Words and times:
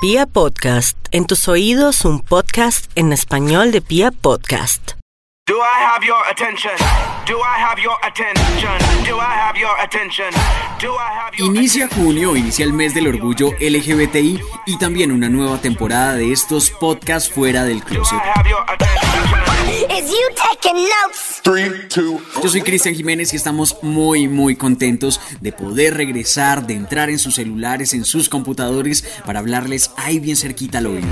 Pia 0.00 0.26
Podcast, 0.26 0.96
en 1.10 1.26
tus 1.26 1.48
oídos 1.48 2.04
un 2.04 2.20
podcast 2.20 2.88
en 2.94 3.12
español 3.12 3.72
de 3.72 3.80
Pia 3.80 4.12
Podcast. 4.12 4.92
Do 5.48 5.56
I 5.56 5.82
have 5.82 6.06
your 6.06 6.22
attention? 6.30 6.70
Do 7.26 7.38
I 7.38 7.60
have 7.60 7.82
your 7.82 7.96
attention? 8.04 8.78
Do 9.04 9.16
I 9.16 9.34
have 9.34 9.58
your 9.58 9.76
attention? 9.82 10.30
Do 10.80 10.94
I 10.94 11.10
have 11.18 11.36
your 11.36 11.48
Inicia 11.48 11.88
junio, 11.88 12.36
inicia 12.36 12.64
el 12.64 12.74
mes 12.74 12.94
del 12.94 13.08
orgullo 13.08 13.50
LGBTI 13.58 14.40
y 14.66 14.78
también 14.78 15.10
una 15.10 15.28
nueva 15.28 15.60
temporada 15.60 16.14
de 16.14 16.30
estos 16.30 16.70
podcasts 16.70 17.28
fuera 17.28 17.64
del 17.64 17.82
closet. 17.82 18.20
I 18.22 18.38
have 18.38 18.48
your 18.48 18.62
attention? 18.68 19.47
Is 19.90 20.10
you 20.10 20.28
taking 20.34 20.76
notes? 20.76 21.40
Yo 22.42 22.48
soy 22.48 22.60
Cristian 22.60 22.94
Jiménez 22.94 23.32
y 23.32 23.36
estamos 23.36 23.76
muy 23.82 24.28
muy 24.28 24.54
contentos 24.54 25.18
de 25.40 25.50
poder 25.50 25.94
regresar, 25.94 26.66
de 26.66 26.74
entrar 26.74 27.08
en 27.08 27.18
sus 27.18 27.36
celulares, 27.36 27.94
en 27.94 28.04
sus 28.04 28.28
computadores 28.28 29.04
para 29.24 29.38
hablarles 29.38 29.90
ahí 29.96 30.18
bien 30.18 30.36
cerquita 30.36 30.78
al 30.78 30.86
oído. 30.86 31.08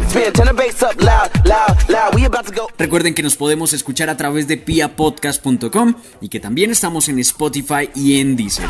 Recuerden 2.78 3.14
que 3.14 3.22
nos 3.22 3.36
podemos 3.36 3.72
escuchar 3.72 4.10
a 4.10 4.16
través 4.16 4.46
de 4.46 4.58
piapodcast.com 4.58 5.94
y 6.20 6.28
que 6.28 6.40
también 6.40 6.70
estamos 6.70 7.08
en 7.08 7.18
Spotify 7.18 7.88
y 7.94 8.20
en 8.20 8.36
Deezer. 8.36 8.68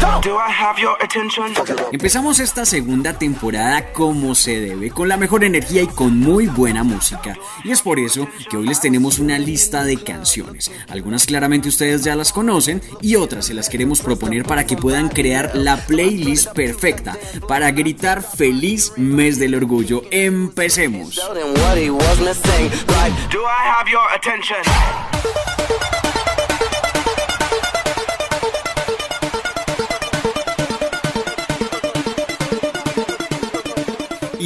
Do 0.00 0.36
I 0.36 0.50
have 0.50 0.80
your 0.80 0.96
attention? 1.02 1.52
Empezamos 1.92 2.40
esta 2.40 2.64
segunda 2.64 3.18
temporada 3.18 3.92
como 3.92 4.34
se 4.34 4.58
debe, 4.58 4.90
con 4.90 5.08
la 5.08 5.18
mejor 5.18 5.44
energía 5.44 5.82
y 5.82 5.86
con 5.86 6.18
muy 6.18 6.46
buena 6.46 6.82
música. 6.82 7.36
Y 7.64 7.70
es 7.70 7.82
por 7.82 7.98
eso 7.98 8.26
que 8.50 8.56
hoy 8.56 8.66
les 8.66 8.80
tenemos 8.80 9.18
una 9.18 9.38
lista 9.38 9.84
de 9.84 10.02
canciones. 10.02 10.70
Algunas 10.88 11.26
claramente 11.26 11.68
ustedes 11.68 12.02
ya 12.02 12.16
las 12.16 12.32
conocen 12.32 12.80
y 13.02 13.16
otras 13.16 13.46
se 13.46 13.54
las 13.54 13.68
queremos 13.68 14.00
proponer 14.00 14.44
para 14.44 14.64
que 14.64 14.76
puedan 14.76 15.10
crear 15.10 15.52
la 15.54 15.76
playlist 15.76 16.52
perfecta 16.52 17.18
para 17.46 17.70
gritar 17.70 18.22
feliz 18.22 18.92
mes 18.96 19.38
del 19.38 19.54
orgullo. 19.54 20.02
Empecemos. 20.10 21.20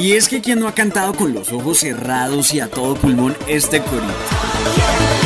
Y 0.05 0.13
es 0.13 0.29
que 0.29 0.39
quien 0.39 0.59
no 0.59 0.67
ha 0.67 0.75
cantado 0.75 1.15
con 1.15 1.33
los 1.33 1.51
ojos 1.51 1.79
cerrados 1.79 2.53
y 2.53 2.59
a 2.59 2.69
todo 2.69 2.93
pulmón 2.93 3.35
este 3.47 3.81
corito. 3.81 5.24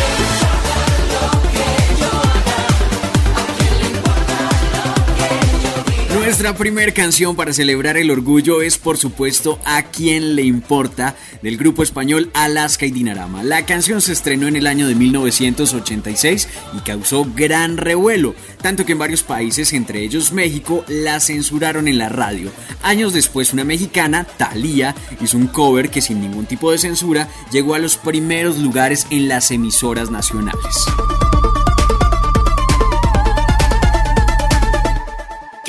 Nuestra 6.30 6.53
primer 6.53 6.94
canción 6.94 7.35
para 7.35 7.53
celebrar 7.53 7.97
el 7.97 8.11
orgullo 8.11 8.61
es 8.61 8.77
por 8.77 8.97
supuesto 8.97 9.58
A 9.66 9.81
quien 9.81 10.35
le 10.35 10.44
importa 10.44 11.16
del 11.41 11.58
grupo 11.58 11.81
español 11.81 12.30
Alaska 12.35 12.85
y 12.85 12.91
Dinarama. 12.91 13.41
La 13.41 13.66
canción 13.66 13.99
se 13.99 14.13
estrenó 14.13 14.47
en 14.47 14.55
el 14.55 14.67
año 14.67 14.88
de 14.88 14.94
1986 14.94 16.47
y 16.77 16.81
causó 16.81 17.25
gran 17.35 17.77
revuelo, 17.77 18.35
tanto 18.61 18.85
que 18.85 18.91
en 18.91 19.00
varios 19.00 19.23
países, 19.23 19.73
entre 19.73 20.03
ellos 20.03 20.31
México, 20.31 20.85
la 20.88 21.19
censuraron 21.19 21.88
en 21.88 21.97
la 21.97 22.09
radio. 22.09 22.52
Años 22.83 23.11
después 23.11 23.52
una 23.52 23.63
mexicana, 23.63 24.23
Thalía, 24.23 24.94
hizo 25.19 25.35
un 25.35 25.47
cover 25.47 25.89
que 25.89 26.03
sin 26.03 26.22
ningún 26.22 26.45
tipo 26.45 26.72
de 26.72 26.77
censura 26.77 27.27
llegó 27.52 27.73
a 27.73 27.80
los 27.80 27.97
primeros 27.97 28.59
lugares 28.59 29.07
en 29.09 29.30
las 29.30 29.50
emisoras 29.50 30.11
nacionales. 30.11 30.85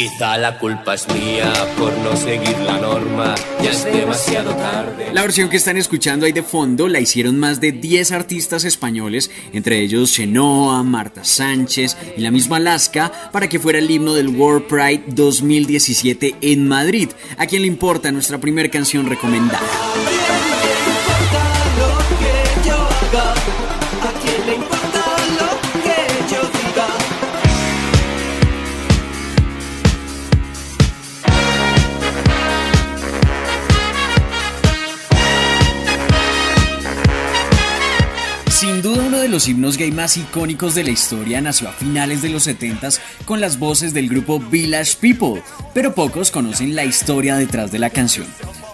Quizá 0.01 0.39
la 0.39 0.59
culpa 0.59 0.95
es 0.95 1.07
mía 1.09 1.53
por 1.77 1.93
no 1.99 2.17
seguir 2.17 2.57
la 2.61 2.79
norma, 2.79 3.35
ya 3.63 3.71
es 3.71 3.85
demasiado 3.85 4.55
tarde. 4.55 5.11
La 5.13 5.21
versión 5.21 5.51
que 5.51 5.59
están 5.59 5.77
escuchando 5.77 6.25
ahí 6.25 6.33
de 6.33 6.43
fondo 6.43 6.89
la 6.89 7.01
hicieron 7.01 7.39
más 7.39 7.61
de 7.61 7.73
10 7.73 8.13
artistas 8.13 8.65
españoles, 8.65 9.31
entre 9.53 9.79
ellos 9.81 10.11
Chenoa, 10.15 10.83
Marta 10.85 11.23
Sánchez 11.23 11.99
y 12.17 12.23
la 12.23 12.31
misma 12.31 12.57
Alaska, 12.57 13.13
para 13.31 13.51
que 13.51 13.59
fuera 13.59 13.79
el 13.79 13.91
himno 13.91 14.15
del 14.15 14.29
World 14.29 14.69
Pride 14.69 15.05
2017 15.09 16.37
en 16.41 16.67
Madrid. 16.67 17.11
¿A 17.37 17.45
quién 17.45 17.61
le 17.61 17.69
importa 17.69 18.11
nuestra 18.11 18.39
primera 18.39 18.71
canción 18.71 19.05
recomendada? 19.05 19.61
Los 39.41 39.49
himnos 39.49 39.79
gay 39.79 39.91
más 39.91 40.19
icónicos 40.19 40.75
de 40.75 40.85
la 40.85 40.91
historia 40.91 41.41
nació 41.41 41.71
a 41.71 41.73
finales 41.73 42.21
de 42.21 42.29
los 42.29 42.47
70s 42.47 43.01
con 43.25 43.41
las 43.41 43.59
voces 43.59 43.95
del 43.95 44.07
grupo 44.07 44.39
Village 44.39 44.99
People, 45.01 45.43
pero 45.73 45.95
pocos 45.95 46.31
conocen 46.31 46.77
la 46.77 46.85
historia 46.85 47.37
detrás 47.37 47.73
de 47.73 47.79
la 47.79 47.89
canción. 47.89 48.27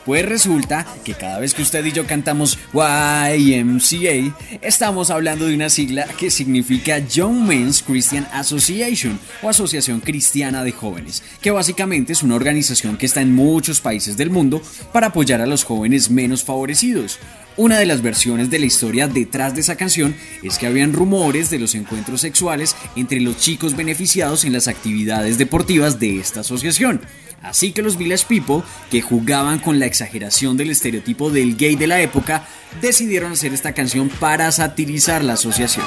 Pues 0.04 0.26
resulta 0.26 0.84
que 1.04 1.14
cada 1.14 1.38
vez 1.38 1.54
que 1.54 1.62
usted 1.62 1.84
y 1.84 1.92
yo 1.92 2.04
cantamos 2.04 2.58
YMCA, 2.72 4.36
estamos 4.60 5.10
hablando 5.10 5.46
de 5.46 5.54
una 5.54 5.70
sigla 5.70 6.08
que 6.18 6.30
significa 6.30 6.98
Young 6.98 7.46
Men's 7.46 7.80
Christian 7.80 8.26
Association 8.32 9.20
o 9.42 9.48
Asociación 9.48 10.00
Cristiana 10.00 10.64
de 10.64 10.72
Jóvenes, 10.72 11.22
que 11.40 11.52
básicamente 11.52 12.12
es 12.12 12.24
una 12.24 12.34
organización 12.34 12.96
que 12.96 13.06
está 13.06 13.20
en 13.20 13.32
muchos 13.32 13.80
países 13.80 14.16
del 14.16 14.30
mundo 14.30 14.60
para 14.92 15.08
apoyar 15.08 15.40
a 15.40 15.46
los 15.46 15.62
jóvenes 15.62 16.10
menos 16.10 16.42
favorecidos. 16.42 17.20
Una 17.58 17.78
de 17.78 17.86
las 17.86 18.02
versiones 18.02 18.50
de 18.50 18.58
la 18.58 18.66
historia 18.66 19.08
detrás 19.08 19.54
de 19.54 19.62
esa 19.62 19.76
canción 19.76 20.14
es 20.42 20.58
que 20.58 20.66
habían 20.66 20.92
rumores 20.92 21.48
de 21.48 21.58
los 21.58 21.74
encuentros 21.74 22.20
sexuales 22.20 22.76
entre 22.96 23.18
los 23.18 23.38
chicos 23.38 23.74
beneficiados 23.74 24.44
en 24.44 24.52
las 24.52 24.68
actividades 24.68 25.38
deportivas 25.38 25.98
de 25.98 26.18
esta 26.18 26.40
asociación. 26.40 27.00
Así 27.42 27.72
que 27.72 27.80
los 27.80 27.96
Village 27.96 28.26
People, 28.28 28.62
que 28.90 29.00
jugaban 29.00 29.58
con 29.58 29.78
la 29.78 29.86
exageración 29.86 30.58
del 30.58 30.70
estereotipo 30.70 31.30
del 31.30 31.56
gay 31.56 31.76
de 31.76 31.86
la 31.86 32.02
época, 32.02 32.46
decidieron 32.82 33.32
hacer 33.32 33.54
esta 33.54 33.72
canción 33.72 34.10
para 34.10 34.52
satirizar 34.52 35.24
la 35.24 35.34
asociación. 35.34 35.86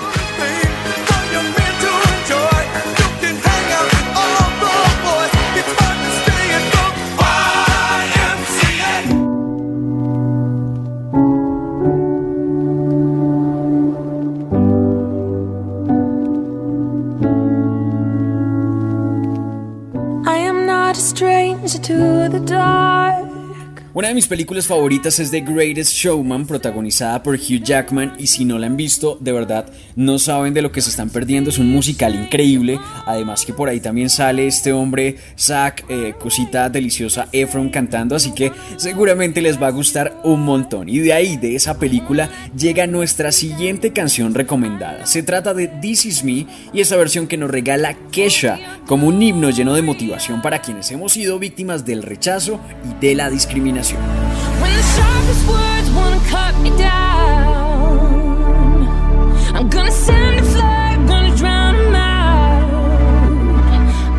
Stranger 21.67 21.79
to 21.79 22.29
the 22.29 22.39
dark. 22.45 23.18
Una 23.99 24.07
de 24.07 24.13
mis 24.13 24.27
películas 24.27 24.65
favoritas 24.65 25.19
es 25.19 25.29
The 25.29 25.41
Greatest 25.41 25.91
Showman, 25.91 26.47
protagonizada 26.47 27.21
por 27.21 27.35
Hugh 27.35 27.61
Jackman, 27.61 28.13
y 28.17 28.27
si 28.27 28.45
no 28.45 28.57
la 28.57 28.67
han 28.67 28.77
visto, 28.77 29.17
de 29.19 29.33
verdad, 29.33 29.65
no 29.97 30.19
saben 30.19 30.53
de 30.53 30.61
lo 30.61 30.71
que 30.71 30.79
se 30.79 30.89
están 30.89 31.09
perdiendo, 31.09 31.49
es 31.49 31.57
un 31.57 31.69
musical 31.69 32.15
increíble, 32.15 32.79
además 33.05 33.45
que 33.45 33.51
por 33.51 33.67
ahí 33.67 33.81
también 33.81 34.09
sale 34.09 34.47
este 34.47 34.71
hombre, 34.71 35.17
Zack, 35.37 35.83
eh, 35.89 36.13
cosita 36.17 36.69
deliciosa, 36.69 37.27
Efron 37.33 37.67
cantando, 37.67 38.15
así 38.15 38.31
que 38.31 38.53
seguramente 38.77 39.41
les 39.41 39.61
va 39.61 39.67
a 39.67 39.71
gustar 39.71 40.21
un 40.23 40.45
montón. 40.45 40.87
Y 40.87 40.99
de 40.99 41.11
ahí, 41.11 41.35
de 41.35 41.55
esa 41.55 41.77
película, 41.77 42.29
llega 42.57 42.87
nuestra 42.87 43.33
siguiente 43.33 43.91
canción 43.91 44.33
recomendada. 44.33 45.07
Se 45.07 45.23
trata 45.23 45.53
de 45.53 45.67
This 45.67 46.05
Is 46.05 46.23
Me, 46.23 46.47
y 46.71 46.79
esa 46.79 46.95
versión 46.95 47.27
que 47.27 47.35
nos 47.35 47.51
regala 47.51 47.97
Kesha, 48.11 48.61
como 48.87 49.07
un 49.07 49.21
himno 49.21 49.49
lleno 49.49 49.73
de 49.73 49.81
motivación 49.81 50.41
para 50.41 50.61
quienes 50.61 50.89
hemos 50.89 51.11
sido 51.11 51.37
víctimas 51.37 51.85
del 51.85 52.01
rechazo 52.01 52.61
y 52.89 53.05
de 53.05 53.15
la 53.15 53.29
discriminación. 53.29 53.88
When 53.97 54.71
the 54.75 54.83
sharpest 54.95 55.47
words 55.47 55.89
wanna 55.91 56.19
cut 56.27 56.55
me 56.61 56.69
down, 56.77 58.07
I'm 59.55 59.67
gonna 59.69 59.91
send 59.91 60.39
a 60.39 60.43
flag, 60.43 61.07
gonna 61.07 61.35
out. 61.95 62.69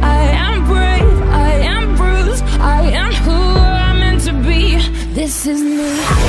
I 0.03 0.23
am 0.47 0.65
brave, 0.67 1.23
I 1.31 1.53
am 1.75 1.97
bruised, 1.97 2.45
I 2.59 2.83
am 3.03 3.13
who 3.25 3.33
I'm 3.33 4.01
meant 4.01 4.23
to 4.23 4.33
be. 4.33 4.79
This 5.15 5.47
is 5.47 5.63
me. 5.63 6.20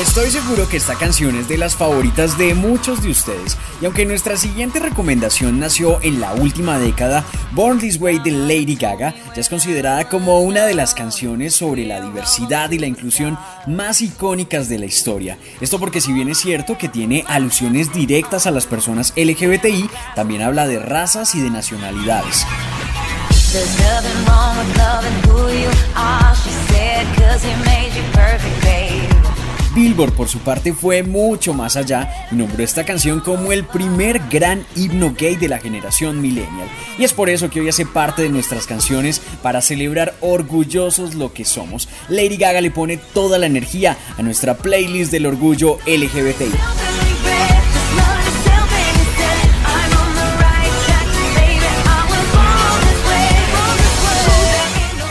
Estoy 0.00 0.30
seguro 0.30 0.68
que 0.68 0.76
esta 0.76 0.96
canción 0.96 1.36
es 1.36 1.48
de 1.48 1.56
las 1.56 1.76
favoritas 1.76 2.36
de 2.36 2.52
muchos 2.54 3.00
de 3.00 3.10
ustedes. 3.10 3.56
Y 3.80 3.84
aunque 3.84 4.04
nuestra 4.04 4.36
siguiente 4.36 4.80
recomendación 4.80 5.60
nació 5.60 6.02
en 6.02 6.20
la 6.20 6.34
última 6.34 6.78
década, 6.80 7.24
Born 7.52 7.78
This 7.78 8.00
Way 8.00 8.18
de 8.18 8.32
Lady 8.32 8.74
Gaga 8.74 9.14
ya 9.34 9.40
es 9.40 9.48
considerada 9.48 10.08
como 10.08 10.40
una 10.40 10.66
de 10.66 10.74
las 10.74 10.94
canciones 10.94 11.54
sobre 11.54 11.86
la 11.86 12.00
diversidad 12.00 12.72
y 12.72 12.78
la 12.78 12.88
inclusión 12.88 13.38
más 13.68 14.00
icónicas 14.00 14.68
de 14.68 14.80
la 14.80 14.86
historia. 14.86 15.38
Esto 15.60 15.78
porque 15.78 16.00
si 16.00 16.12
bien 16.12 16.28
es 16.28 16.38
cierto 16.38 16.76
que 16.76 16.88
tiene 16.88 17.24
alusiones 17.28 17.92
directas 17.92 18.46
a 18.46 18.50
las 18.50 18.66
personas 18.66 19.12
LGBTI, 19.16 19.88
también 20.16 20.42
habla 20.42 20.66
de 20.66 20.80
razas 20.80 21.36
y 21.36 21.40
de 21.40 21.50
nacionalidades. 21.50 22.44
Billboard 29.74 30.12
por 30.12 30.28
su 30.28 30.38
parte 30.38 30.72
fue 30.72 31.02
mucho 31.02 31.52
más 31.52 31.76
allá 31.76 32.28
y 32.30 32.36
nombró 32.36 32.62
esta 32.62 32.84
canción 32.84 33.20
como 33.20 33.50
el 33.50 33.64
primer 33.64 34.20
gran 34.30 34.64
himno 34.76 35.14
gay 35.18 35.34
de 35.34 35.48
la 35.48 35.58
generación 35.58 36.20
millennial. 36.20 36.68
Y 36.96 37.04
es 37.04 37.12
por 37.12 37.28
eso 37.28 37.50
que 37.50 37.60
hoy 37.60 37.68
hace 37.68 37.84
parte 37.84 38.22
de 38.22 38.28
nuestras 38.28 38.66
canciones 38.66 39.20
para 39.42 39.62
celebrar 39.62 40.14
orgullosos 40.20 41.14
lo 41.14 41.32
que 41.32 41.44
somos. 41.44 41.88
Lady 42.08 42.36
Gaga 42.36 42.60
le 42.60 42.70
pone 42.70 42.98
toda 42.98 43.38
la 43.38 43.46
energía 43.46 43.96
a 44.16 44.22
nuestra 44.22 44.56
playlist 44.56 45.10
del 45.10 45.26
orgullo 45.26 45.78
LGBTI. 45.86 47.03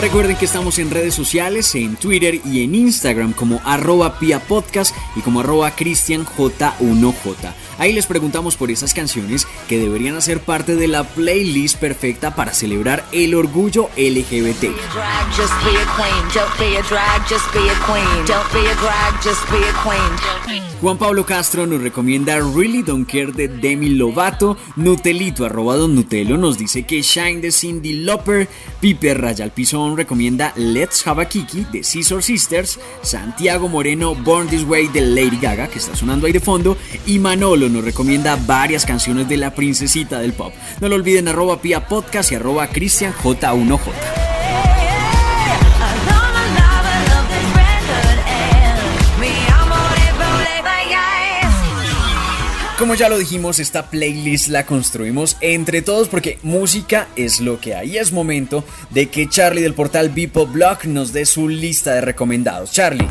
Recuerden 0.03 0.35
que 0.35 0.44
estamos 0.44 0.79
en 0.79 0.91
redes 0.91 1.13
sociales, 1.13 1.73
en 1.75 1.95
Twitter 1.95 2.41
y 2.44 2.65
en 2.65 2.75
Instagram 2.75 3.31
como 3.31 3.61
arroba 3.63 4.19
Pia 4.19 4.41
Podcast 4.41 4.94
y 5.15 5.21
como 5.21 5.39
arroba 5.39 5.73
CristianJ1J. 5.73 7.53
Ahí 7.78 7.94
les 7.94 8.06
preguntamos 8.06 8.56
por 8.56 8.72
esas 8.72 8.94
canciones 8.94 9.48
que 9.68 9.80
deberían 9.80 10.16
hacer 10.16 10.40
parte 10.40 10.75
de 10.75 10.88
la 10.88 11.04
playlist 11.04 11.78
perfecta 11.78 12.36
para 12.36 12.54
celebrar 12.54 13.06
el 13.12 13.36
orgullo 13.36 13.90
LGBT. 13.98 14.66
Juan 20.81 20.98
Pablo 20.98 21.25
Castro 21.25 21.66
nos 21.66 21.81
recomienda 21.81 22.40
Really 22.40 22.84
Don't 22.84 23.10
Care 23.10 23.31
de 23.31 23.48
Demi 23.48 23.90
Lovato, 23.90 24.58
Nutelito 24.75 25.46
arroba 25.46 25.78
Don 25.78 25.96
Nutelo 25.96 26.38
nos 26.38 26.58
dice 26.58 26.84
que 26.84 27.02
Shine 27.02 27.40
de 27.40 27.52
Cindy 27.52 27.94
Lauper, 28.04 28.50
Piper 28.81 29.22
Rayal 29.22 29.52
Pizón 29.52 29.96
recomienda 29.96 30.52
Let's 30.58 31.06
Have 31.08 31.22
a 31.22 31.25
Kiki 31.25 31.66
de 31.72 31.84
Scissor 31.84 32.22
Sisters, 32.22 32.80
Santiago 33.02 33.70
Moreno 33.70 34.14
Born 34.14 34.48
This 34.48 34.64
Way 34.64 34.88
de 34.90 35.02
Lady 35.02 35.38
Gaga 35.38 35.68
que 35.68 35.80
está 35.80 35.96
sonando 35.96 36.28
ahí 36.28 36.34
de 36.34 36.40
fondo. 36.40 36.78
Y 37.06 37.20
Manolo 37.20 37.62
nos 37.69 37.83
recomienda 37.83 38.36
varias 38.36 38.86
canciones 38.86 39.27
de 39.27 39.38
la 39.38 39.54
princesita 39.54 40.19
del 40.19 40.33
pop. 40.33 40.54
No 40.81 40.89
lo 40.89 40.95
olviden 40.95 41.27
arroba 41.27 41.62
Pia 41.62 41.88
Podcast 41.88 42.31
y 42.31 42.36
arroba 42.36 42.68
Cristian 42.68 43.13
J1J. 43.13 43.80
Como 52.83 52.95
ya 52.95 53.07
lo 53.07 53.18
dijimos, 53.18 53.60
esta 53.60 53.89
playlist 53.89 54.50
la 54.50 54.65
construimos 54.65 55.38
entre 55.39 55.81
todos 55.81 56.10
porque 56.10 56.38
música 56.44 57.07
es 57.15 57.39
lo 57.39 57.62
que 57.62 57.75
hay. 57.75 57.98
Es 57.98 58.12
momento 58.12 58.65
de 58.89 59.07
que 59.07 59.30
Charlie 59.30 59.62
del 59.62 59.74
portal 59.74 60.10
Bipop 60.10 60.51
Blog 60.51 60.86
nos 60.88 61.13
dé 61.13 61.25
su 61.25 61.48
lista 61.48 61.94
de 61.94 62.01
recomendados. 62.01 62.74
Charlie. 62.74 63.07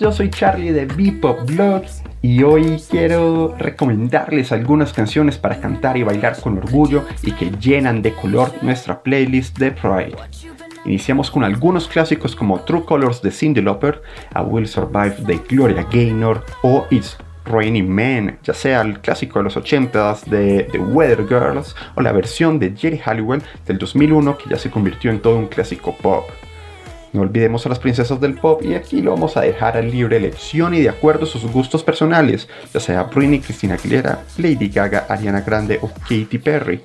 Yo 0.00 0.10
soy 0.10 0.30
Charlie 0.30 0.72
de 0.72 0.86
Bipop 0.86 1.44
Blog 1.44 1.82
y 2.22 2.42
hoy 2.42 2.82
quiero 2.88 3.54
recomendarles 3.58 4.50
algunas 4.50 4.94
canciones 4.94 5.36
para 5.36 5.60
cantar 5.60 5.98
y 5.98 6.02
bailar 6.02 6.40
con 6.40 6.56
orgullo 6.56 7.04
y 7.22 7.32
que 7.32 7.50
llenan 7.60 8.00
de 8.00 8.14
color 8.14 8.50
nuestra 8.62 9.02
playlist 9.02 9.58
de 9.58 9.72
Pride. 9.72 10.16
Iniciamos 10.86 11.30
con 11.30 11.44
algunos 11.44 11.86
clásicos 11.86 12.34
como 12.34 12.60
True 12.60 12.86
Colors 12.86 13.20
de 13.20 13.30
Cindy 13.30 13.60
Lauper, 13.60 14.00
I 14.34 14.40
Will 14.40 14.66
Survive 14.66 15.16
de 15.18 15.36
Gloria 15.46 15.86
Gaynor 15.92 16.46
o 16.62 16.86
It's 16.90 17.18
Raining 17.44 17.88
Men, 17.88 18.38
ya 18.42 18.54
sea 18.54 18.80
el 18.80 19.00
clásico 19.00 19.40
de 19.40 19.44
los 19.44 19.56
80s 19.58 20.24
de 20.24 20.66
The 20.72 20.78
Weather 20.78 21.26
Girls 21.28 21.76
o 21.94 22.00
la 22.00 22.12
versión 22.12 22.58
de 22.58 22.74
Jerry 22.74 22.98
Halliwell 23.04 23.42
del 23.66 23.76
2001 23.76 24.38
que 24.38 24.48
ya 24.48 24.56
se 24.56 24.70
convirtió 24.70 25.10
en 25.10 25.20
todo 25.20 25.36
un 25.36 25.46
clásico 25.46 25.94
pop. 26.00 26.24
No 27.12 27.22
olvidemos 27.22 27.66
a 27.66 27.68
las 27.68 27.80
princesas 27.80 28.20
del 28.20 28.34
pop 28.34 28.62
y 28.62 28.74
aquí 28.74 29.02
lo 29.02 29.10
vamos 29.10 29.36
a 29.36 29.40
dejar 29.40 29.76
a 29.76 29.82
libre 29.82 30.16
elección 30.16 30.74
y 30.74 30.80
de 30.80 30.88
acuerdo 30.88 31.24
a 31.24 31.28
sus 31.28 31.44
gustos 31.50 31.82
personales, 31.82 32.48
ya 32.72 32.78
sea 32.78 33.02
Britney, 33.04 33.40
Christina 33.40 33.74
Aguilera, 33.74 34.22
Lady 34.38 34.68
Gaga, 34.68 35.06
Ariana 35.08 35.40
Grande 35.40 35.80
o 35.82 35.88
Katy 35.88 36.38
Perry. 36.38 36.80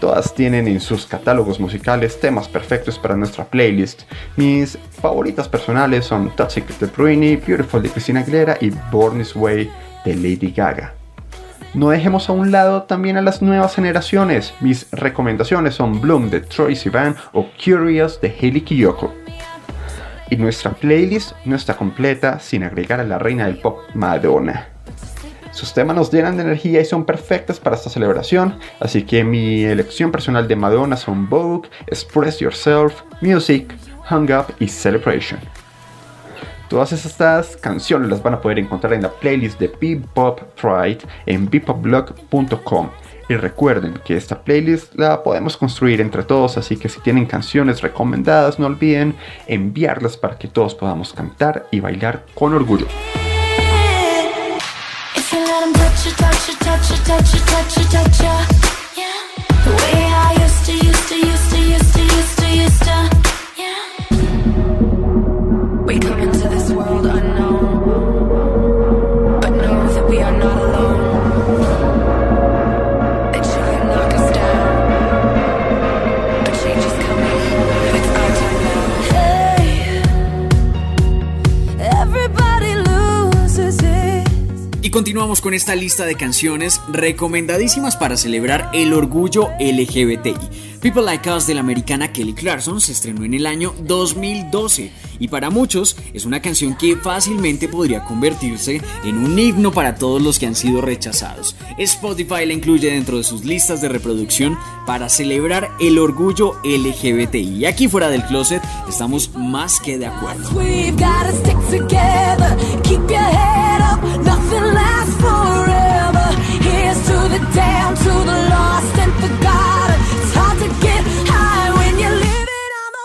Todas 0.00 0.34
tienen 0.34 0.68
en 0.68 0.80
sus 0.80 1.06
catálogos 1.06 1.58
musicales 1.58 2.20
temas 2.20 2.46
perfectos 2.46 2.98
para 2.98 3.16
nuestra 3.16 3.46
playlist. 3.46 4.02
Mis 4.36 4.76
favoritas 5.00 5.48
personales 5.48 6.04
son 6.04 6.28
Toxic 6.36 6.66
de 6.78 6.86
Britney, 6.86 7.36
Beautiful 7.36 7.82
de 7.82 7.88
Christina 7.88 8.20
Aguilera 8.20 8.58
y 8.60 8.70
Born 8.92 9.18
This 9.18 9.34
Way 9.34 9.70
de 10.04 10.14
Lady 10.14 10.52
Gaga. 10.54 10.92
No 11.72 11.88
dejemos 11.88 12.28
a 12.28 12.32
un 12.32 12.52
lado 12.52 12.82
también 12.82 13.16
a 13.16 13.22
las 13.22 13.40
nuevas 13.40 13.74
generaciones. 13.74 14.52
Mis 14.60 14.86
recomendaciones 14.92 15.74
son 15.74 16.00
Bloom 16.00 16.28
de 16.28 16.40
Troy 16.40 16.76
Sivan 16.76 17.16
o 17.32 17.46
Curious 17.64 18.20
de 18.20 18.28
Hailey 18.28 18.60
Kiyoko. 18.60 19.23
Y 20.34 20.36
nuestra 20.36 20.72
playlist 20.72 21.30
no 21.44 21.54
está 21.54 21.76
completa 21.76 22.40
sin 22.40 22.64
agregar 22.64 22.98
a 22.98 23.04
la 23.04 23.20
reina 23.20 23.46
del 23.46 23.58
pop 23.58 23.78
Madonna. 23.94 24.66
Sus 25.52 25.72
temas 25.72 25.94
nos 25.94 26.12
llenan 26.12 26.36
de 26.36 26.42
energía 26.42 26.80
y 26.80 26.84
son 26.84 27.04
perfectas 27.04 27.60
para 27.60 27.76
esta 27.76 27.88
celebración, 27.88 28.58
así 28.80 29.04
que 29.04 29.22
mi 29.22 29.62
elección 29.62 30.10
personal 30.10 30.48
de 30.48 30.56
Madonna 30.56 30.96
son 30.96 31.28
Vogue, 31.28 31.68
Express 31.86 32.40
Yourself, 32.40 33.02
Music, 33.20 33.72
Hung 34.10 34.28
Up 34.32 34.52
y 34.58 34.66
Celebration. 34.66 35.38
Todas 36.68 36.90
estas 36.90 37.56
canciones 37.56 38.10
las 38.10 38.20
van 38.20 38.34
a 38.34 38.40
poder 38.40 38.58
encontrar 38.58 38.92
en 38.92 39.02
la 39.02 39.12
playlist 39.12 39.60
de 39.60 39.68
Bebop 39.68 40.40
Pride 40.60 40.98
en 41.26 41.48
bebopblog.com. 41.48 42.90
Y 43.28 43.36
recuerden 43.36 44.00
que 44.04 44.16
esta 44.16 44.42
playlist 44.42 44.94
la 44.94 45.22
podemos 45.22 45.56
construir 45.56 46.00
entre 46.00 46.22
todos, 46.22 46.58
así 46.58 46.76
que 46.76 46.88
si 46.88 47.00
tienen 47.00 47.26
canciones 47.26 47.80
recomendadas, 47.80 48.58
no 48.58 48.66
olviden 48.66 49.16
enviarlas 49.46 50.16
para 50.16 50.38
que 50.38 50.48
todos 50.48 50.74
podamos 50.74 51.12
cantar 51.12 51.66
y 51.70 51.80
bailar 51.80 52.24
con 52.34 52.52
orgullo. 52.52 52.86
Continuamos 84.94 85.40
con 85.40 85.54
esta 85.54 85.74
lista 85.74 86.06
de 86.06 86.14
canciones 86.14 86.80
recomendadísimas 86.86 87.96
para 87.96 88.16
celebrar 88.16 88.70
el 88.74 88.92
orgullo 88.92 89.48
LGBTI. 89.58 90.73
People 90.84 91.02
Like 91.02 91.30
Us 91.30 91.46
de 91.46 91.54
la 91.54 91.60
americana 91.60 92.12
Kelly 92.12 92.34
Clarkson 92.34 92.78
se 92.78 92.92
estrenó 92.92 93.24
en 93.24 93.32
el 93.32 93.46
año 93.46 93.72
2012 93.84 94.92
y 95.18 95.28
para 95.28 95.48
muchos 95.48 95.96
es 96.12 96.26
una 96.26 96.42
canción 96.42 96.76
que 96.76 96.94
fácilmente 96.96 97.68
podría 97.68 98.04
convertirse 98.04 98.82
en 99.02 99.16
un 99.16 99.38
himno 99.38 99.72
para 99.72 99.94
todos 99.94 100.20
los 100.20 100.38
que 100.38 100.44
han 100.44 100.54
sido 100.54 100.82
rechazados. 100.82 101.56
Spotify 101.78 102.44
la 102.44 102.52
incluye 102.52 102.92
dentro 102.92 103.16
de 103.16 103.24
sus 103.24 103.46
listas 103.46 103.80
de 103.80 103.88
reproducción 103.88 104.58
para 104.84 105.08
celebrar 105.08 105.70
el 105.80 105.98
orgullo 105.98 106.60
LGBTI. 106.62 107.60
Y 107.60 107.64
aquí 107.64 107.88
fuera 107.88 108.10
del 108.10 108.22
closet 108.26 108.62
estamos 108.86 109.30
más 109.34 109.80
que 109.80 109.96
de 109.96 110.04
acuerdo. 110.04 110.50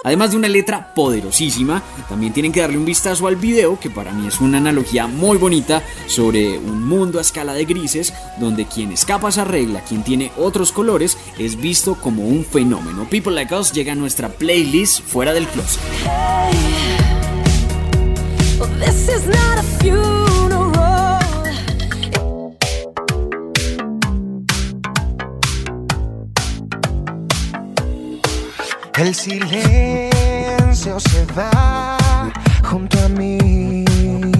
Además 0.04 0.32
de 0.32 0.38
una 0.38 0.48
letra 0.48 0.94
poderosísima, 0.94 1.84
también 2.08 2.32
tienen 2.32 2.54
que 2.54 2.62
darle 2.62 2.78
un 2.78 2.86
vistazo 2.86 3.28
al 3.28 3.36
video, 3.36 3.78
que 3.78 3.90
para 3.90 4.14
mí 4.14 4.28
es 4.28 4.40
una 4.40 4.58
analogía 4.58 5.08
muy 5.08 5.38
bonita 5.38 5.84
sobre 6.08 6.58
un 6.58 6.88
mundo 6.88 7.18
a 7.18 7.22
escala 7.22 7.54
de 7.54 7.66
grises, 7.66 8.14
donde 8.40 8.66
quien 8.66 8.94
escapa 8.94 9.28
esa 9.28 9.44
regla, 9.44 9.82
quien 9.82 10.04
tiene 10.04 10.32
otros 10.38 10.72
colores, 10.72 11.18
es 11.38 11.60
visto 11.60 11.96
como 11.96 12.24
un 12.24 12.46
fenómeno. 12.46 13.10
People 13.10 13.34
Like 13.34 13.54
Us 13.54 13.74
llega 13.74 13.92
a 13.92 13.96
nuestra 13.96 14.30
playlist 14.30 15.02
fuera 15.02 15.34
del 15.34 15.48
closet. 15.48 15.82
El 29.00 29.16
silencio 29.16 31.00
se 31.00 31.26
va, 31.28 31.98
junto 32.62 33.00
a 33.00 33.08
mí 33.08 33.86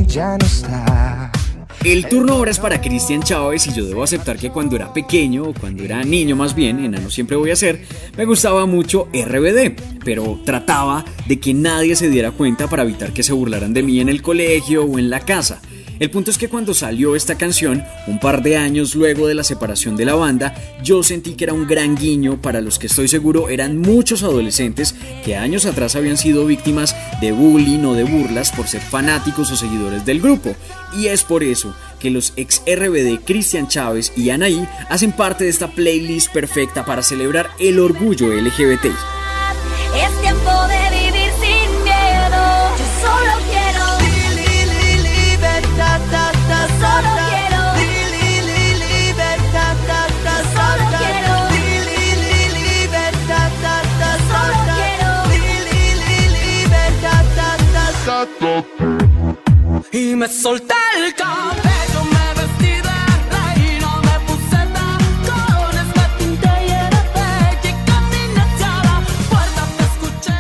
ya 0.06 0.38
no 0.38 0.46
está. 0.46 1.32
El 1.86 2.06
turno 2.10 2.34
ahora 2.34 2.52
es 2.52 2.60
para 2.60 2.82
Cristian 2.82 3.24
Chávez 3.24 3.68
y 3.68 3.74
yo 3.74 3.86
debo 3.86 4.04
aceptar 4.04 4.38
que 4.38 4.50
cuando 4.50 4.76
era 4.76 4.92
pequeño, 4.92 5.44
o 5.44 5.54
cuando 5.54 5.82
era 5.84 6.04
niño 6.04 6.36
más 6.36 6.54
bien, 6.54 6.84
enano 6.84 7.10
siempre 7.10 7.38
voy 7.38 7.52
a 7.52 7.56
ser, 7.56 7.86
me 8.18 8.26
gustaba 8.26 8.66
mucho 8.66 9.08
RBD, 9.14 9.80
pero 10.04 10.42
trataba 10.44 11.06
de 11.26 11.40
que 11.40 11.54
nadie 11.54 11.96
se 11.96 12.10
diera 12.10 12.32
cuenta 12.32 12.68
para 12.68 12.84
evitar 12.84 13.14
que 13.14 13.24
se 13.24 13.32
burlaran 13.32 13.74
de 13.74 13.82
mí 13.82 14.02
en 14.02 14.10
el 14.10 14.22
colegio 14.22 14.84
o 14.84 15.00
en 15.00 15.10
la 15.10 15.22
casa. 15.22 15.62
El 16.00 16.10
punto 16.10 16.32
es 16.32 16.38
que 16.38 16.48
cuando 16.48 16.74
salió 16.74 17.14
esta 17.14 17.38
canción, 17.38 17.84
un 18.08 18.20
par 18.20 18.42
de 18.42 18.56
años 18.56 18.96
luego 18.96 19.28
de 19.28 19.36
la 19.36 19.44
separación 19.44 19.98
de 19.98 20.06
la 20.06 20.16
banda, 20.16 20.56
yo 20.82 21.04
sentí 21.04 21.34
que 21.34 21.44
era 21.44 21.54
un 21.54 21.68
gran 21.68 21.98
guiño 21.98 22.42
para 22.42 22.62
los 22.62 22.80
que 22.80 22.88
estoy 22.88 23.10
seguro 23.10 23.50
eran 23.50 23.78
muchos 23.78 24.24
adolescentes 24.24 24.96
que 25.26 25.36
años 25.36 25.66
atrás 25.66 25.98
habían 25.98 26.16
sido 26.16 26.46
víctimas 26.46 26.96
de 27.20 27.34
bullying 27.34 27.84
o 27.84 27.96
de 27.96 28.06
burlas 28.06 28.52
por 28.52 28.68
ser 28.68 28.80
fanáticos 28.80 29.52
o 29.52 29.58
seguidores 29.58 30.06
del 30.06 30.22
grupo. 30.22 30.56
Y 30.98 31.08
es 31.08 31.24
por 31.24 31.44
eso 31.44 31.76
que 32.00 32.10
los 32.10 32.32
ex 32.38 32.62
RBD 32.66 33.26
Cristian 33.26 33.68
Chávez 33.68 34.14
y 34.16 34.30
Anaí 34.30 34.66
hacen 34.88 35.12
parte 35.12 35.44
de 35.44 35.50
esta 35.50 35.68
playlist 35.68 36.32
perfecta 36.32 36.86
para 36.86 37.04
celebrar 37.04 37.50
el 37.60 37.78
orgullo 37.78 38.34
LGBT. 38.34 38.86
Es 38.86 40.22
tiempo 40.22 40.68
de 40.68 40.89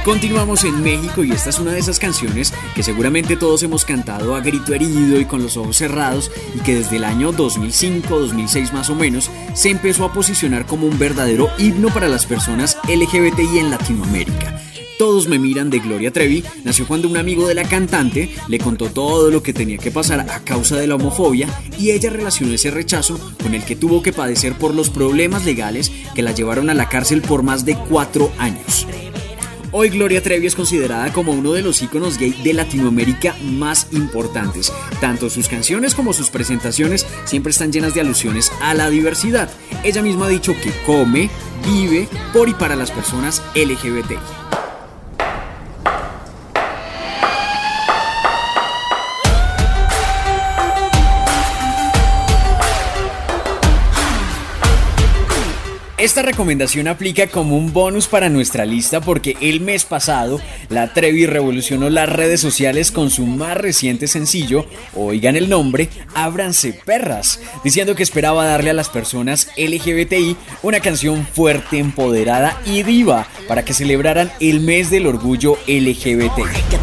Continuamos 0.06 0.63
en 0.63 0.82
México 0.82 1.24
y 1.24 1.32
esta 1.32 1.51
es 1.51 1.60
una 1.60 1.72
de 1.72 1.79
esas 1.79 2.00
canciones 2.00 2.51
que 2.74 2.82
seguramente 2.82 3.36
todos 3.36 3.62
hemos 3.62 3.86
cantado 3.86 4.34
a 4.34 4.39
grito 4.39 4.74
herido 4.74 5.20
y 5.20 5.25
con 5.25 5.44
los 5.44 5.56
ojos 5.56 5.77
cerrados 5.77 6.32
y 6.56 6.60
que 6.62 6.75
desde 6.75 6.96
el 6.96 7.03
año 7.03 7.32
2005-2006 7.32 8.72
más 8.72 8.89
o 8.89 8.96
menos 8.96 9.29
se 9.53 9.70
empezó 9.70 10.06
a 10.06 10.13
posicionar 10.13 10.65
como 10.65 10.88
un 10.88 10.98
verdadero 10.98 11.50
himno 11.60 11.89
para 11.89 12.08
las 12.08 12.25
personas 12.25 12.79
LGBTI 12.88 13.60
en 13.60 13.70
Latinoamérica. 13.70 14.69
Todos 15.00 15.29
me 15.29 15.39
miran 15.39 15.70
de 15.70 15.79
Gloria 15.79 16.12
Trevi 16.12 16.44
nació 16.65 16.86
cuando 16.86 17.08
un 17.08 17.15
amigo 17.15 17.48
de 17.48 17.53
la 17.53 17.63
cantante 17.63 18.36
le 18.50 18.60
contó 18.60 18.89
todo 18.89 19.32
lo 19.32 19.41
que 19.41 19.53
tenía 19.53 19.77
que 19.77 19.91
pasar 19.91 20.20
a 20.20 20.44
causa 20.44 20.75
de 20.75 20.88
la 20.88 20.96
homofobia 20.96 21.48
y 21.77 21.91
ella 21.91 22.10
relacionó 22.10 22.53
ese 22.53 22.70
rechazo 22.70 23.18
con 23.41 23.53
el 23.53 23.63
que 23.63 23.77
tuvo 23.77 24.03
que 24.03 24.12
padecer 24.12 24.58
por 24.58 24.75
los 24.75 24.89
problemas 24.89 25.46
legales 25.46 25.89
que 26.15 26.22
la 26.22 26.34
llevaron 26.34 26.70
a 26.70 26.74
la 26.74 26.89
cárcel 26.89 27.22
por 27.22 27.44
más 27.44 27.63
de 27.63 27.77
cuatro 27.77 28.29
años. 28.38 28.86
Hoy 29.72 29.88
Gloria 29.88 30.22
Trevi 30.22 30.48
es 30.48 30.56
considerada 30.56 31.13
como 31.13 31.32
uno 31.32 31.53
de 31.53 31.62
los 31.62 31.82
íconos 31.82 32.18
gay 32.18 32.32
de 32.44 32.53
Latinoamérica 32.53 33.38
más 33.41 33.88
importantes. 33.94 34.74
Tanto 35.00 35.29
sus 35.29 35.48
canciones 35.48 35.96
como 35.96 36.12
sus 36.12 36.29
presentaciones 36.29 37.08
siempre 37.24 37.51
están 37.51 37.72
llenas 37.72 37.94
de 37.94 38.01
alusiones 38.01 38.51
a 38.62 38.74
la 38.74 38.89
diversidad. 38.89 39.50
Ella 39.86 40.01
misma 40.01 40.25
ha 40.25 40.29
dicho 40.29 40.53
que 40.62 40.74
come, 40.86 41.29
vive 41.65 42.10
por 42.34 42.50
y 42.50 42.53
para 42.53 42.75
las 42.75 42.91
personas 42.91 43.41
LGBTI. 43.56 44.38
Esta 56.00 56.22
recomendación 56.22 56.88
aplica 56.88 57.27
como 57.27 57.58
un 57.58 57.74
bonus 57.74 58.08
para 58.08 58.29
nuestra 58.29 58.65
lista 58.65 59.01
porque 59.01 59.36
el 59.41 59.60
mes 59.60 59.84
pasado 59.84 60.39
la 60.70 60.94
Trevi 60.94 61.25
revolucionó 61.25 61.89
las 61.89 62.08
redes 62.08 62.39
sociales 62.39 62.89
con 62.89 63.10
su 63.10 63.25
más 63.25 63.58
reciente 63.58 64.08
sencillo, 64.08 64.65
oigan 64.96 65.36
el 65.36 65.50
nombre, 65.50 65.89
Ábranse 66.15 66.72
Perras, 66.72 67.41
diciendo 67.65 67.96
que 67.96 68.03
esperaba 68.03 68.46
darle 68.46 68.70
a 68.70 68.74
las 68.74 68.88
personas 68.88 69.50
LGBTI 69.58 70.38
una 70.63 70.79
canción 70.79 71.27
fuerte, 71.27 71.79
empoderada 71.79 72.62
y 72.65 72.84
diva 72.84 73.27
para 73.50 73.65
que 73.65 73.74
celebraran 73.74 74.32
el 74.39 74.62
mes 74.62 74.89
del 74.89 75.06
orgullo 75.06 75.58
LGBT. 75.68 76.38
que 76.70 76.79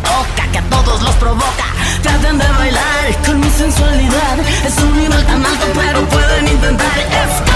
que 0.52 0.58
a 0.58 0.62
todos 0.68 1.00
los 1.02 1.14
provoca. 1.14 1.64
De 2.02 2.48
bailar 2.58 3.22
con 3.24 3.40
mi 3.40 3.48
sensualidad. 3.48 4.38
Es 4.66 4.76
un 4.78 4.98
nivel 4.98 5.24
tan 5.26 5.46
alto, 5.46 5.66
pero 5.74 6.06
pueden 6.08 6.48
intentar. 6.48 7.55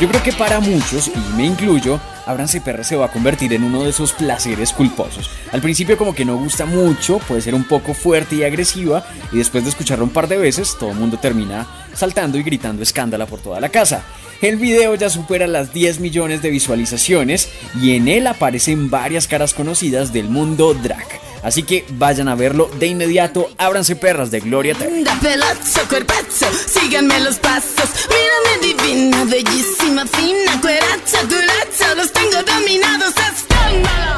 Yo 0.00 0.08
creo 0.08 0.22
que 0.24 0.32
para 0.32 0.58
muchos, 0.58 1.06
y 1.06 1.36
me 1.36 1.46
incluyo, 1.46 2.00
Ábranse 2.26 2.60
Perras 2.60 2.88
se 2.88 2.96
va 2.96 3.06
a 3.06 3.12
convertir 3.12 3.52
en 3.52 3.62
uno 3.62 3.84
de 3.84 3.90
esos 3.90 4.12
placeres 4.12 4.72
culposos. 4.72 5.30
Al 5.52 5.62
principio 5.62 5.96
como 5.96 6.16
que 6.16 6.24
no 6.24 6.36
gusta 6.36 6.66
mucho, 6.66 7.20
puede 7.20 7.40
ser 7.40 7.54
un 7.54 7.62
poco 7.62 7.94
fuerte 7.94 8.34
y 8.34 8.42
agresiva, 8.42 9.06
y 9.30 9.38
después 9.38 9.62
de 9.62 9.70
escucharlo 9.70 10.04
un 10.04 10.10
par 10.10 10.26
de 10.26 10.36
veces, 10.36 10.76
todo 10.80 10.90
el 10.90 10.96
mundo 10.96 11.18
termina 11.18 11.66
saltando 11.94 12.36
y 12.38 12.42
gritando 12.42 12.82
escándala 12.82 13.26
por 13.26 13.38
toda 13.38 13.60
la 13.60 13.68
casa. 13.68 14.02
El 14.42 14.56
video 14.56 14.96
ya 14.96 15.08
supera 15.08 15.46
las 15.46 15.72
10 15.72 16.00
millones 16.00 16.42
de 16.42 16.50
visualizaciones 16.50 17.48
y 17.80 17.94
en 17.94 18.08
él 18.08 18.26
aparecen 18.26 18.90
varias 18.90 19.28
caras 19.28 19.54
conocidas 19.54 20.12
del 20.12 20.28
mundo 20.28 20.74
drag. 20.74 21.23
Así 21.44 21.62
que 21.62 21.84
vayan 21.90 22.28
a 22.28 22.34
verlo 22.34 22.70
de 22.78 22.86
inmediato, 22.86 23.50
Ábranse 23.58 23.96
Perras 23.96 24.30
de 24.30 24.40
Gloria 24.40 24.74
Trevi. 24.74 25.04
Pelazo, 25.20 25.86
cuerpazo, 25.90 26.46
síganme 26.66 27.20
los 27.20 27.36
pasos. 27.36 27.90
Mírame 28.08 28.74
divina, 28.74 29.24
bellísima, 29.24 30.06
fina, 30.06 30.58
cueracha, 30.62 31.20
culacha, 31.28 31.94
los 31.96 32.10
tengo 32.12 32.42
dominados. 32.42 33.12
¡Escándalo! 33.36 34.14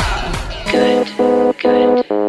Como 1.60 2.25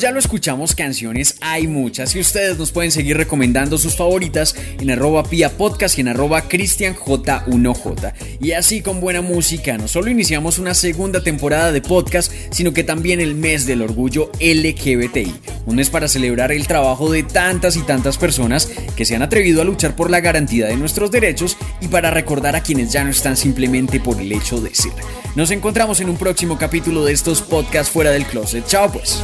ya 0.00 0.12
lo 0.12 0.18
escuchamos, 0.18 0.74
canciones 0.74 1.36
hay 1.40 1.66
muchas 1.66 2.14
y 2.14 2.20
ustedes 2.20 2.58
nos 2.58 2.70
pueden 2.70 2.90
seguir 2.90 3.16
recomendando 3.16 3.78
sus 3.78 3.96
favoritas 3.96 4.54
en 4.80 4.90
arroba 4.90 5.24
pia 5.24 5.50
podcast 5.50 5.98
y 5.98 6.02
en 6.02 6.08
arroba 6.08 6.48
cristianj1j. 6.48 8.12
Y 8.40 8.52
así 8.52 8.80
con 8.80 9.00
buena 9.00 9.22
música, 9.22 9.76
no 9.78 9.88
solo 9.88 10.10
iniciamos 10.10 10.58
una 10.58 10.74
segunda 10.74 11.22
temporada 11.22 11.72
de 11.72 11.80
podcast, 11.80 12.32
sino 12.50 12.72
que 12.72 12.84
también 12.84 13.20
el 13.20 13.34
mes 13.34 13.66
del 13.66 13.82
orgullo 13.82 14.30
LGBTI. 14.40 15.34
Un 15.66 15.76
mes 15.76 15.90
para 15.90 16.08
celebrar 16.08 16.52
el 16.52 16.66
trabajo 16.66 17.10
de 17.10 17.22
tantas 17.22 17.76
y 17.76 17.82
tantas 17.82 18.18
personas 18.18 18.70
que 18.96 19.04
se 19.04 19.16
han 19.16 19.22
atrevido 19.22 19.62
a 19.62 19.64
luchar 19.64 19.96
por 19.96 20.10
la 20.10 20.20
garantía 20.20 20.66
de 20.66 20.76
nuestros 20.76 21.10
derechos 21.10 21.56
y 21.80 21.88
para 21.88 22.10
recordar 22.10 22.56
a 22.56 22.62
quienes 22.62 22.92
ya 22.92 23.04
no 23.04 23.10
están 23.10 23.36
simplemente 23.36 24.00
por 24.00 24.20
el 24.20 24.32
hecho 24.32 24.60
de 24.60 24.74
ser. 24.74 24.92
Nos 25.34 25.50
encontramos 25.50 26.00
en 26.00 26.08
un 26.08 26.16
próximo 26.16 26.58
capítulo 26.58 27.04
de 27.04 27.12
estos 27.12 27.42
podcasts 27.42 27.92
fuera 27.92 28.10
del 28.10 28.26
closet. 28.26 28.66
Chao 28.66 28.90
pues. 28.90 29.22